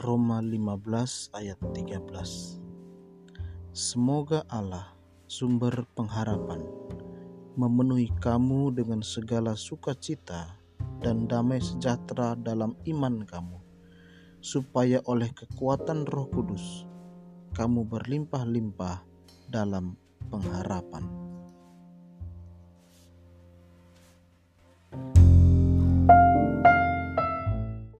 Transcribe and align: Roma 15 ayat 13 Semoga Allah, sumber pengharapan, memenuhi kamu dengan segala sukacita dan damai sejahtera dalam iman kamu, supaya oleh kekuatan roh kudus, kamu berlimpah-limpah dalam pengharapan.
Roma 0.00 0.40
15 0.40 1.36
ayat 1.36 1.60
13 1.60 2.08
Semoga 3.68 4.48
Allah, 4.48 4.96
sumber 5.28 5.84
pengharapan, 5.92 6.64
memenuhi 7.60 8.08
kamu 8.16 8.72
dengan 8.72 9.04
segala 9.04 9.52
sukacita 9.52 10.56
dan 11.04 11.28
damai 11.28 11.60
sejahtera 11.60 12.32
dalam 12.32 12.80
iman 12.88 13.28
kamu, 13.28 13.60
supaya 14.40 15.04
oleh 15.04 15.28
kekuatan 15.36 16.08
roh 16.08 16.32
kudus, 16.32 16.88
kamu 17.52 17.84
berlimpah-limpah 17.84 19.04
dalam 19.52 20.00
pengharapan. 20.32 21.19